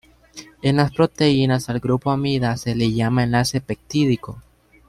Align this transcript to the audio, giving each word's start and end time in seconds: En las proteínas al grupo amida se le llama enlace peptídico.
En 0.63 0.77
las 0.77 0.91
proteínas 0.95 1.69
al 1.69 1.79
grupo 1.79 2.09
amida 2.09 2.57
se 2.57 2.73
le 2.73 2.91
llama 2.91 3.21
enlace 3.21 3.61
peptídico. 3.61 4.41